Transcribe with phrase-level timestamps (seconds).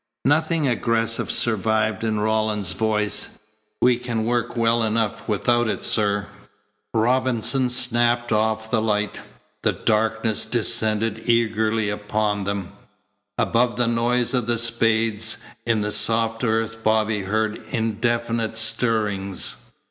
[0.25, 3.37] Nothing aggressive survived in Rawlins's voice.
[3.83, 6.25] "We can work well enough without it, sir."
[6.91, 9.21] Robinson snapped off the light.
[9.61, 12.71] The darkness descended eagerly upon them.
[13.37, 15.37] Above the noise of the spades
[15.67, 19.57] in the soft earth Bobby heard indefinite stirrings.